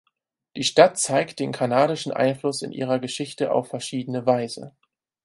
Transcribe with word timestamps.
Die 0.57 0.63
Stadt 0.63 0.97
zeigt 0.97 1.37
den 1.39 1.51
kanadischen 1.51 2.11
Einfluss 2.11 2.63
in 2.63 2.71
ihrer 2.71 2.97
Geschichte 2.97 3.51
auf 3.51 3.67
verschiedene 3.67 4.25
Weise. 4.25 4.75